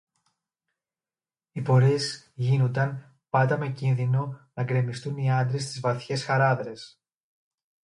Οι 1.51 1.61
πορείες 1.61 2.31
γίνουνταν 2.35 3.19
πάντα 3.29 3.57
με 3.57 3.69
κίνδυνο 3.69 4.49
να 4.53 4.63
γκρεμιστούν 4.63 5.17
οι 5.17 5.31
άντρες 5.33 5.63
στις 5.63 5.79
βαθιές 5.79 6.23
χαράδρες 6.25 7.01